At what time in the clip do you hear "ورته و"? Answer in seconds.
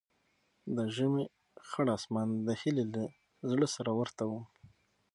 3.99-4.31